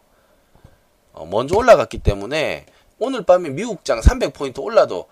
어, 1.13 1.25
먼저 1.29 1.57
올라갔기 1.57 1.97
때문에 1.99 2.67
오늘 2.99 3.23
밤에 3.23 3.49
미국 3.49 3.83
장 3.83 3.99
300포인트 3.99 4.59
올라도 4.59 5.07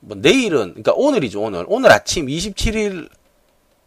뭐 0.00 0.16
내일은 0.20 0.70
그러니까 0.70 0.92
오늘이죠 0.94 1.40
오늘. 1.40 1.64
오늘 1.68 1.90
아침 1.92 2.26
27일은 2.26 3.08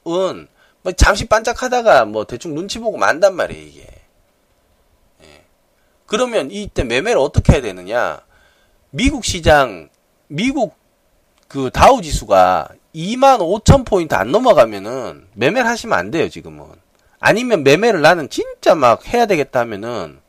뭐 0.03 0.91
잠시 0.97 1.25
반짝하다가 1.25 2.05
뭐 2.05 2.25
대충 2.25 2.55
눈치 2.55 2.79
보고 2.79 2.97
만단 2.97 3.35
말이에요 3.35 3.67
이게 3.67 3.87
그러면 6.13 6.51
이때 6.51 6.83
매매를 6.83 7.17
어떻게 7.17 7.53
해야 7.53 7.61
되느냐? 7.63 8.21
미국 8.91 9.25
시장, 9.25 9.89
미국 10.27 10.75
그 11.47 11.71
다우 11.71 12.03
지수가 12.03 12.67
2만 12.93 13.39
5천 13.39 13.83
포인트 13.83 14.13
안 14.13 14.31
넘어가면은 14.31 15.25
매매를 15.33 15.67
하시면 15.67 15.97
안 15.97 16.11
돼요, 16.11 16.29
지금은. 16.29 16.67
아니면 17.19 17.63
매매를 17.63 18.01
나는 18.01 18.29
진짜 18.29 18.75
막 18.75 19.07
해야 19.11 19.25
되겠다 19.25 19.61
하면은 19.61 20.19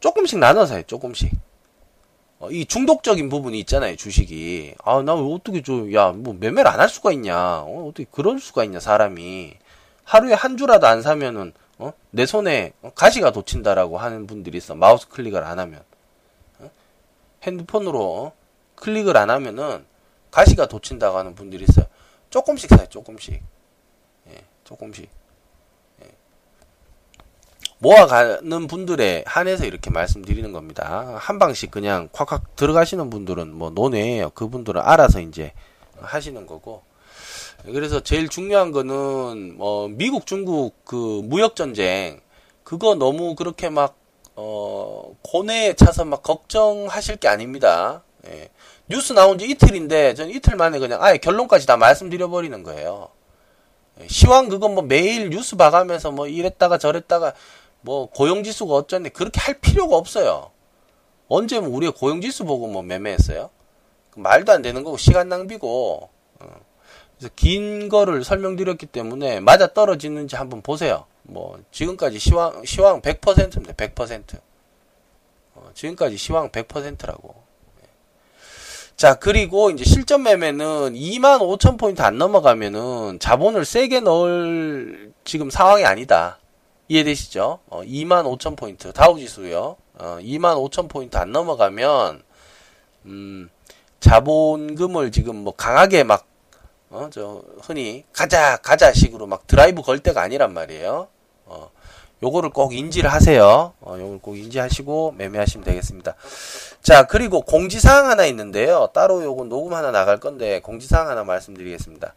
조금씩 0.00 0.38
나눠서 0.38 0.76
해, 0.76 0.84
조금씩. 0.84 1.32
어, 2.38 2.50
이 2.50 2.64
중독적인 2.64 3.28
부분이 3.28 3.60
있잖아요, 3.60 3.94
주식이. 3.94 4.72
아, 4.82 5.02
나 5.02 5.14
왜 5.16 5.20
어떻게 5.34 5.60
좀, 5.60 5.92
야, 5.92 6.12
뭐 6.12 6.32
매매를 6.32 6.66
안 6.66 6.80
할 6.80 6.88
수가 6.88 7.12
있냐. 7.12 7.58
어, 7.58 7.88
어떻게 7.90 8.06
그럴 8.10 8.40
수가 8.40 8.64
있냐, 8.64 8.80
사람이. 8.80 9.52
하루에 10.04 10.32
한 10.32 10.56
주라도 10.56 10.86
안 10.86 11.02
사면은 11.02 11.52
어? 11.78 11.92
내 12.10 12.26
손에 12.26 12.72
가시가 12.94 13.30
돋친다라고 13.30 13.98
하는 13.98 14.26
분들이 14.26 14.58
있어. 14.58 14.74
마우스 14.74 15.08
클릭을 15.08 15.44
안 15.44 15.58
하면. 15.58 15.82
어? 16.58 16.70
핸드폰으로 17.44 18.32
클릭을 18.74 19.16
안 19.16 19.30
하면은 19.30 19.84
가시가 20.30 20.66
돋친다고 20.66 21.16
하는 21.18 21.34
분들이 21.34 21.64
있어요. 21.68 21.86
조금씩 22.30 22.70
사요, 22.70 22.86
조금씩. 22.88 23.42
예, 24.28 24.44
조금씩. 24.64 25.08
예. 26.02 26.06
모아가는 27.78 28.66
분들에 28.66 29.24
한해서 29.26 29.64
이렇게 29.64 29.90
말씀드리는 29.90 30.52
겁니다. 30.52 31.16
한 31.18 31.38
방씩 31.38 31.70
그냥 31.70 32.08
콱콱 32.12 32.56
들어가시는 32.56 33.08
분들은 33.08 33.54
뭐 33.54 33.70
논외예요. 33.70 34.30
그분들은 34.30 34.82
알아서 34.82 35.20
이제 35.20 35.52
하시는 36.00 36.46
거고. 36.46 36.87
그래서 37.64 38.00
제일 38.00 38.28
중요한 38.28 38.72
거는 38.72 39.56
뭐 39.56 39.88
미국 39.88 40.26
중국 40.26 40.84
그 40.84 41.22
무역 41.24 41.56
전쟁 41.56 42.20
그거 42.64 42.94
너무 42.94 43.34
그렇게 43.34 43.68
막 43.68 43.98
어 44.40 45.16
고뇌에 45.22 45.74
차서 45.74 46.04
막 46.04 46.22
걱정하실 46.22 47.16
게 47.16 47.26
아닙니다. 47.26 48.04
예. 48.28 48.50
뉴스 48.86 49.12
나온 49.12 49.36
지 49.36 49.46
이틀인데 49.46 50.14
전 50.14 50.30
이틀 50.30 50.54
만에 50.54 50.78
그냥 50.78 51.02
아예 51.02 51.18
결론까지 51.18 51.66
다 51.66 51.76
말씀드려 51.76 52.28
버리는 52.28 52.62
거예요. 52.62 53.08
예. 54.00 54.06
시황 54.06 54.48
그거 54.48 54.68
뭐 54.68 54.84
매일 54.84 55.30
뉴스 55.30 55.56
봐가면서 55.56 56.12
뭐 56.12 56.28
이랬다가 56.28 56.78
저랬다가 56.78 57.34
뭐 57.80 58.06
고용지수가 58.10 58.72
어쩌네 58.72 59.08
그렇게 59.08 59.40
할 59.40 59.54
필요가 59.54 59.96
없어요. 59.96 60.52
언제 61.26 61.58
뭐 61.58 61.70
우리가 61.70 61.92
고용지수 61.98 62.44
보고 62.44 62.68
뭐 62.68 62.82
매매했어요? 62.82 63.50
말도 64.14 64.52
안 64.52 64.62
되는 64.62 64.84
거고 64.84 64.98
시간 64.98 65.28
낭비고 65.28 66.10
어. 66.38 66.46
그래서 67.18 67.32
긴 67.34 67.88
거를 67.88 68.22
설명드렸기 68.24 68.86
때문에 68.86 69.40
맞아 69.40 69.66
떨어지는지 69.66 70.36
한번 70.36 70.62
보세요. 70.62 71.04
뭐 71.22 71.58
지금까지 71.72 72.18
시황 72.18 72.64
시황 72.64 73.02
100%입니다. 73.02 73.74
100%. 73.74 74.40
어, 75.54 75.70
지금까지 75.74 76.16
시황 76.16 76.50
100%라고. 76.50 77.34
자, 78.96 79.14
그리고 79.14 79.70
이제 79.70 79.84
실전 79.84 80.22
매매는 80.22 80.94
2만 80.94 81.38
5천 81.40 81.78
포인트 81.78 82.02
안 82.02 82.18
넘어가면은 82.18 83.18
자본을 83.20 83.64
세게 83.64 84.00
넣을 84.00 85.12
지금 85.24 85.50
상황이 85.50 85.84
아니다. 85.84 86.38
이해되시죠? 86.88 87.60
어, 87.68 87.82
2만 87.82 88.24
5천 88.24 88.56
포인트 88.56 88.92
다우지수요. 88.92 89.76
어, 89.98 90.18
2만 90.20 90.70
5천 90.70 90.88
포인트 90.88 91.16
안 91.16 91.32
넘어가면 91.32 92.22
음, 93.06 93.50
자본금을 94.00 95.12
지금 95.12 95.36
뭐 95.36 95.54
강하게 95.54 96.04
막 96.04 96.26
어, 96.90 97.08
저 97.12 97.42
흔히 97.62 98.04
가자 98.12 98.56
가자 98.58 98.92
식으로 98.92 99.26
막 99.26 99.46
드라이브 99.46 99.82
걸 99.82 99.98
때가 99.98 100.22
아니란 100.22 100.54
말이에요. 100.54 101.08
어, 101.46 101.70
요거를 102.22 102.50
꼭 102.50 102.74
인지를 102.74 103.12
하세요. 103.12 103.72
어, 103.80 103.96
요걸 103.98 104.18
꼭 104.20 104.36
인지하시고 104.36 105.14
매매하시면 105.16 105.64
되겠습니다. 105.64 106.14
자, 106.82 107.06
그리고 107.06 107.42
공지사항 107.42 108.10
하나 108.10 108.24
있는데요. 108.26 108.90
따로 108.94 109.22
요거 109.22 109.44
녹음 109.44 109.74
하나 109.74 109.90
나갈 109.90 110.18
건데 110.18 110.60
공지사항 110.60 111.08
하나 111.08 111.24
말씀드리겠습니다. 111.24 112.14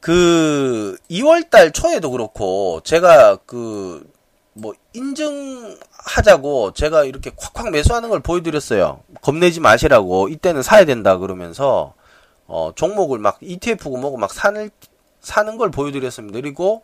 그 0.00 0.98
2월달 1.10 1.72
초에도 1.72 2.10
그렇고 2.10 2.80
제가 2.84 3.36
그 3.46 4.14
뭐 4.54 4.72
인증하자고 4.92 6.72
제가 6.72 7.04
이렇게 7.04 7.30
콱콱 7.30 7.70
매수하는 7.70 8.08
걸 8.08 8.20
보여드렸어요. 8.20 9.00
겁내지 9.20 9.60
마시라고 9.60 10.28
이때는 10.28 10.62
사야 10.62 10.84
된다 10.84 11.18
그러면서 11.18 11.94
어 12.46 12.72
종목을 12.74 13.18
막 13.18 13.38
ETF고 13.40 13.96
뭐고 13.96 14.16
막 14.18 14.32
사는 14.32 14.70
사는 15.20 15.56
걸 15.56 15.70
보여드렸습니다. 15.70 16.38
그리고 16.40 16.82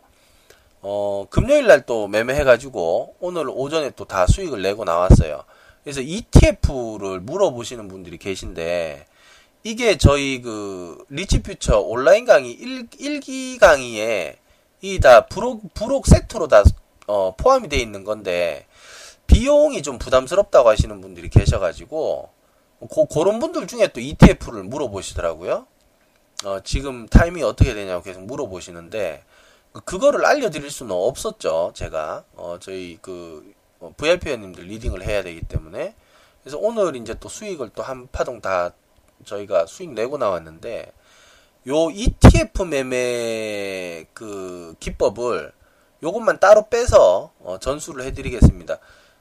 어 0.81 1.27
금요일 1.29 1.67
날 1.67 1.85
또 1.85 2.07
매매해가지고 2.07 3.15
오늘 3.19 3.49
오전에 3.49 3.91
또 3.91 4.05
다 4.05 4.25
수익을 4.27 4.61
내고 4.61 4.83
나왔어요. 4.83 5.43
그래서 5.83 6.01
ETF를 6.01 7.19
물어보시는 7.21 7.87
분들이 7.87 8.17
계신데 8.17 9.05
이게 9.63 9.97
저희 9.97 10.41
그 10.41 11.03
리치퓨처 11.09 11.79
온라인 11.81 12.25
강의 12.25 12.51
1, 12.51 12.87
1기 12.89 13.59
강의에 13.59 14.37
이 14.81 14.99
다 14.99 15.27
부록, 15.27 15.71
부록 15.75 16.07
세트로 16.07 16.47
다 16.47 16.63
어, 17.07 17.35
포함이 17.35 17.69
되어 17.69 17.79
있는 17.79 18.03
건데 18.03 18.65
비용이 19.27 19.83
좀 19.83 19.99
부담스럽다고 19.99 20.69
하시는 20.69 20.99
분들이 21.01 21.29
계셔가지고 21.29 22.29
고, 22.89 23.05
그런 23.05 23.39
분들 23.39 23.67
중에 23.67 23.87
또 23.87 23.99
ETF를 23.99 24.63
물어보시더라고요. 24.63 25.67
어, 26.45 26.59
지금 26.63 27.07
타이밍이 27.07 27.43
어떻게 27.43 27.73
되냐고 27.73 28.01
계속 28.03 28.23
물어보시는데 28.23 29.23
그, 29.73 29.81
그거를 29.81 30.25
알려드릴 30.25 30.71
수는 30.71 30.91
없었죠. 30.95 31.71
제가 31.75 32.23
어, 32.35 32.57
저희 32.59 32.97
그 33.01 33.53
어, 33.79 33.93
VIP원님들 33.97 34.63
리딩을 34.65 35.03
해야 35.03 35.21
되기 35.23 35.41
때문에 35.41 35.93
그래서 36.41 36.57
오늘 36.57 36.95
이제 36.95 37.13
또 37.19 37.29
수익을 37.29 37.69
또 37.75 37.83
한 37.83 38.07
파동 38.11 38.41
다 38.41 38.71
저희가 39.25 39.67
수익 39.67 39.91
내고 39.91 40.17
나왔는데 40.17 40.91
요 41.67 41.91
ETF 41.91 42.63
매매 42.63 44.05
그 44.13 44.73
기법을 44.79 45.51
요것만 46.01 46.39
따로 46.39 46.67
빼서 46.67 47.31
어, 47.41 47.59
전수를 47.59 48.03
해드리겠습니다. 48.05 48.79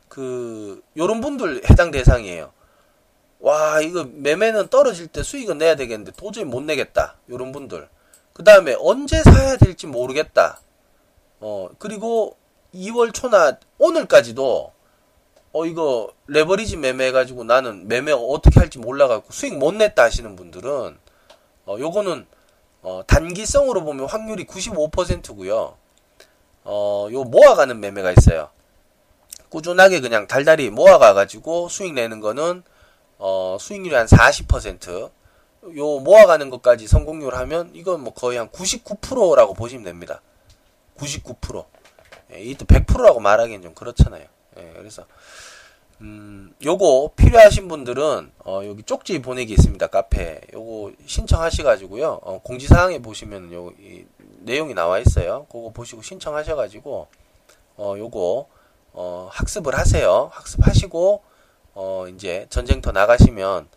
그 0.09 0.83
요런 0.97 1.21
분들 1.21 1.63
해당 1.69 1.91
대상이에요. 1.91 2.51
와 3.41 3.81
이거 3.81 4.07
매매는 4.13 4.69
떨어질 4.69 5.07
때 5.07 5.23
수익은 5.23 5.59
내야 5.59 5.75
되겠는데 5.75 6.13
도저히 6.13 6.45
못 6.45 6.63
내겠다. 6.63 7.17
요런 7.29 7.53
분들. 7.53 7.89
그 8.33 8.45
다음에 8.45 8.75
언제 8.79 9.23
사야 9.23 9.57
될지 9.57 9.87
모르겠다. 9.87 10.61
어 11.41 11.71
그리고 11.79 12.37
2월 12.75 13.13
초나 13.15 13.59
오늘까지도 13.79 14.73
어 15.53 15.67
이거 15.67 16.13
레버리지 16.27 16.77
매매 16.77 17.11
가지고 17.13 17.45
나는 17.45 17.89
매매 17.89 18.13
어떻게 18.13 18.61
할지 18.61 18.79
몰라갖고 18.79 19.33
수익 19.33 19.57
못 19.59 19.75
냈다 19.75 20.03
하시는 20.03 20.37
분들은 20.37 20.99
어 21.67 21.77
요거는 21.79 22.27
어 22.83 23.03
단기성으로 23.07 23.85
보면 23.85 24.07
확률이 24.07 24.45
95%고요. 24.45 25.77
어요 26.65 27.25
모아가는 27.25 27.81
매매가 27.81 28.13
있어요. 28.19 28.51
꾸준하게 29.49 30.01
그냥 30.01 30.27
달달이 30.27 30.71
모아가 30.71 31.15
가지고 31.15 31.69
수익 31.69 31.95
내는 31.95 32.21
거는 32.21 32.63
어 33.21 33.59
수익률이 33.61 33.95
한 33.95 34.07
40%. 34.07 35.11
요 35.77 35.99
모아가는 36.01 36.49
것까지 36.49 36.89
성공률 36.89 37.35
하면 37.35 37.71
이건 37.75 38.03
뭐 38.03 38.15
거의 38.15 38.39
한 38.39 38.49
99%라고 38.49 39.53
보시면 39.55 39.85
됩니다. 39.85 40.23
99%. 40.97 41.65
예, 42.33 42.43
이또 42.43 42.65
100%라고 42.65 43.21
말하기엔 43.21 43.61
좀 43.63 43.75
그렇잖아요. 43.75 44.25
예, 44.57 44.73
그래서 44.77 45.05
음, 46.01 46.55
요거 46.65 47.13
필요하신 47.15 47.69
분들은 47.69 48.33
어, 48.39 48.63
여기 48.65 48.83
쪽지 48.83 49.21
보내기 49.21 49.53
있습니다. 49.53 49.87
카페. 49.89 50.41
요거 50.55 50.93
신청하셔 51.05 51.63
가지고요. 51.63 52.21
어, 52.23 52.41
공지 52.43 52.67
사항에 52.67 53.01
보시면 53.03 53.53
요 53.53 53.71
이, 53.79 54.07
내용이 54.39 54.73
나와 54.73 54.99
있어요. 54.99 55.47
그거 55.53 55.71
보시고 55.71 56.01
신청하셔 56.01 56.57
가지고 56.57 57.09
어, 57.77 57.95
요거 57.99 58.47
어, 58.95 59.29
학습을 59.31 59.77
하세요. 59.77 60.31
학습하시고 60.33 61.30
어, 61.75 62.07
이제 62.09 62.47
전쟁터 62.51 62.93
나가시면 62.93 63.69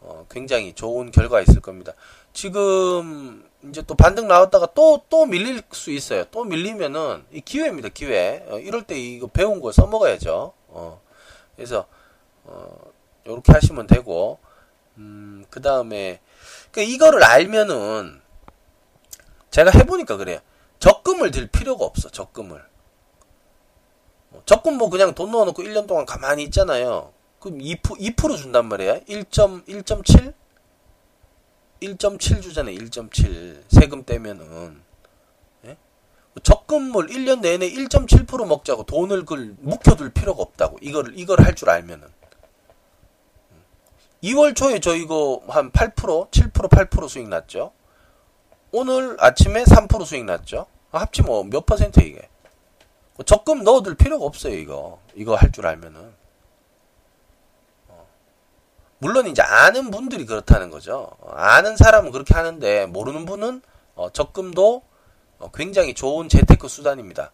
어, 0.00 0.26
굉장히 0.30 0.74
좋은 0.74 1.10
결과 1.10 1.40
있을 1.40 1.60
겁니다. 1.60 1.94
지금 2.32 3.48
이제 3.68 3.82
또 3.82 3.94
반등 3.94 4.28
나왔다가 4.28 4.68
또, 4.74 5.02
또 5.08 5.24
밀릴 5.24 5.62
수 5.72 5.90
있어요. 5.90 6.24
또 6.30 6.44
밀리면은, 6.44 7.24
이 7.32 7.40
기회입니다, 7.40 7.88
기회. 7.88 8.44
어, 8.48 8.58
이럴 8.58 8.82
때 8.82 8.98
이거 8.98 9.26
배운 9.28 9.60
거 9.60 9.72
써먹어야죠. 9.72 10.52
어, 10.68 11.00
그래서, 11.56 11.86
어, 12.44 12.76
요렇게 13.26 13.52
하시면 13.52 13.86
되고, 13.86 14.38
음, 14.98 15.46
그 15.48 15.62
다음에, 15.62 16.20
그 16.70 16.82
이거를 16.82 17.24
알면은, 17.24 18.20
제가 19.50 19.70
해보니까 19.70 20.16
그래요. 20.18 20.40
적금을 20.80 21.30
들 21.30 21.46
필요가 21.46 21.86
없어, 21.86 22.10
적금을. 22.10 22.62
어, 24.32 24.42
적금 24.44 24.76
뭐 24.76 24.90
그냥 24.90 25.14
돈 25.14 25.30
넣어놓고 25.30 25.62
1년 25.62 25.86
동안 25.86 26.04
가만히 26.04 26.42
있잖아요. 26.44 27.12
그럼 27.44 27.58
2%, 27.58 27.76
2% 28.16 28.36
준단 28.38 28.66
말이야. 28.70 29.00
1.1.7? 29.00 30.32
1.7 31.82 32.40
주잖아요. 32.42 32.74
1.7 32.74 33.62
세금 33.68 34.02
떼면은 34.02 34.80
예? 35.66 35.76
적금을 36.42 37.08
1년 37.08 37.40
내내 37.40 37.68
1.7% 37.70 38.46
먹자고 38.46 38.84
돈을 38.84 39.26
그 39.26 39.54
묵혀둘 39.60 40.14
필요가 40.14 40.40
없다고 40.42 40.78
이걸 40.80 41.12
이걸 41.18 41.38
할 41.44 41.54
줄 41.54 41.68
알면은 41.68 42.08
2월 44.22 44.56
초에 44.56 44.80
저 44.80 44.96
이거 44.96 45.42
한 45.48 45.70
8% 45.70 46.30
7% 46.30 46.50
8% 46.50 47.08
수익 47.10 47.28
났죠. 47.28 47.72
오늘 48.72 49.18
아침에 49.20 49.64
3% 49.64 50.06
수익 50.06 50.24
났죠. 50.24 50.64
합치면 50.92 51.28
뭐몇 51.28 51.66
퍼센트 51.66 52.00
이게 52.00 52.26
적금 53.26 53.64
넣어둘 53.64 53.96
필요가 53.96 54.24
없어요 54.24 54.54
이거 54.54 54.98
이거 55.14 55.34
할 55.34 55.52
줄 55.52 55.66
알면은 55.66 56.23
물론 59.04 59.26
이제 59.26 59.42
아는 59.42 59.90
분들이 59.90 60.24
그렇다는 60.24 60.70
거죠. 60.70 61.10
아는 61.28 61.76
사람은 61.76 62.10
그렇게 62.10 62.32
하는데 62.32 62.86
모르는 62.86 63.26
분은 63.26 63.60
어, 63.96 64.08
적금도 64.10 64.80
어, 65.40 65.50
굉장히 65.52 65.92
좋은 65.92 66.30
재테크 66.30 66.68
수단입니다. 66.68 67.30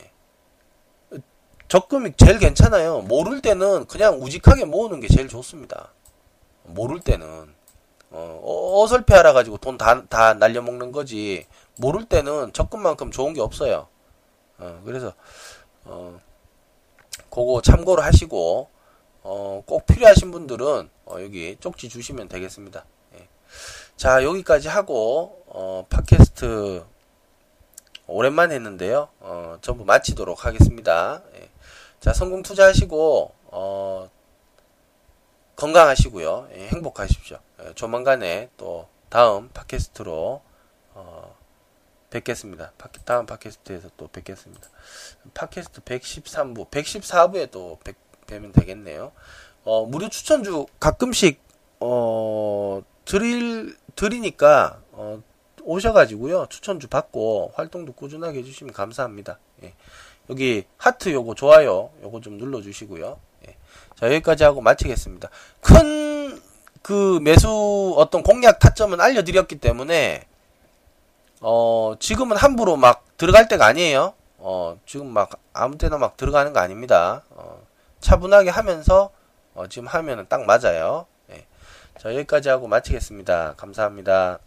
예. 0.00 0.10
적금이 1.68 2.14
제일 2.16 2.38
괜찮아요. 2.38 3.00
모를 3.02 3.42
때는 3.42 3.84
그냥 3.88 4.14
우직하게 4.22 4.64
모으는 4.64 5.00
게 5.00 5.08
제일 5.08 5.28
좋습니다. 5.28 5.90
모를 6.62 6.98
때는 7.00 7.54
어, 8.10 8.40
어설페 8.82 9.14
알아가지고 9.14 9.58
돈 9.58 9.76
다 9.76 10.06
다 10.08 10.32
날려먹는 10.32 10.92
거지. 10.92 11.46
모를 11.76 12.06
때는 12.06 12.54
적금만큼 12.54 13.10
좋은 13.10 13.34
게 13.34 13.42
없어요. 13.42 13.86
어, 14.56 14.80
그래서 14.86 15.12
어, 15.84 16.18
그거 17.28 17.60
참고로 17.62 18.00
하시고 18.00 18.70
어, 19.24 19.62
꼭 19.66 19.86
필요하신 19.86 20.30
분들은 20.30 20.90
어, 21.06 21.16
여기 21.20 21.56
쪽지 21.58 21.88
주시면 21.88 22.28
되겠습니다. 22.28 22.84
예. 23.14 23.28
자 23.96 24.22
여기까지 24.22 24.68
하고 24.68 25.42
어, 25.46 25.86
팟캐스트 25.88 26.84
오랜만에 28.06 28.54
했는데요. 28.54 29.08
어, 29.20 29.56
전부 29.62 29.84
마치도록 29.86 30.44
하겠습니다. 30.44 31.22
예. 31.36 31.48
자 32.00 32.12
성공 32.12 32.42
투자하시고 32.42 33.34
어, 33.46 34.10
건강하시고요. 35.56 36.48
예, 36.56 36.68
행복하십시오. 36.68 37.38
예, 37.62 37.72
조만간에 37.74 38.50
또 38.58 38.88
다음 39.08 39.48
팟캐스트로 39.48 40.42
어, 40.94 41.36
뵙겠습니다. 42.10 42.72
다음 43.04 43.24
팟캐스트에서 43.24 43.90
또 43.96 44.08
뵙겠습니다. 44.08 44.68
팟캐스트 45.32 45.80
113부, 45.80 46.70
114부에 46.70 47.50
또 47.50 47.78
뵙, 47.82 47.96
되면 48.26 48.52
되겠네요. 48.52 49.12
어, 49.64 49.86
무료 49.86 50.08
추천주 50.08 50.66
가끔씩 50.80 51.40
어, 51.80 52.82
드릴 53.04 53.76
드리니까 53.96 54.80
어, 54.92 55.22
오셔가지고요 55.62 56.46
추천주 56.50 56.88
받고 56.88 57.52
활동도 57.54 57.92
꾸준하게 57.92 58.40
해주시면 58.40 58.72
감사합니다. 58.72 59.38
예. 59.62 59.74
여기 60.30 60.64
하트 60.76 61.12
요거 61.12 61.34
좋아요 61.34 61.90
요거 62.02 62.20
좀 62.20 62.38
눌러주시고요. 62.38 63.18
예. 63.48 63.56
자 63.96 64.06
여기까지 64.06 64.44
하고 64.44 64.60
마치겠습니다. 64.60 65.30
큰 65.60 66.14
그 66.84 67.18
매수 67.22 67.94
어떤 67.96 68.22
공략 68.22 68.58
타점은 68.58 69.00
알려드렸기 69.00 69.56
때문에 69.56 70.26
어 71.40 71.94
지금은 71.98 72.36
함부로 72.36 72.76
막 72.76 73.06
들어갈 73.16 73.48
때가 73.48 73.64
아니에요. 73.64 74.12
어 74.36 74.78
지금 74.84 75.06
막 75.08 75.30
아무 75.54 75.78
때나 75.78 75.96
막 75.96 76.18
들어가는 76.18 76.52
거 76.52 76.60
아닙니다. 76.60 77.22
어, 77.30 77.62
차분하게 78.04 78.50
하면서 78.50 79.10
어, 79.54 79.66
지금 79.66 79.88
하면은 79.88 80.26
딱 80.28 80.44
맞아요. 80.44 81.06
네. 81.26 81.46
자 81.98 82.14
여기까지 82.14 82.50
하고 82.50 82.68
마치겠습니다. 82.68 83.54
감사합니다. 83.56 84.38